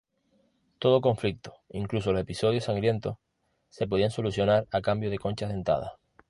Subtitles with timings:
[0.79, 3.17] Todo conflicto, incluso los episodios sangrientos,
[3.69, 5.91] se podían solucionar a cambio de conchas dentadas.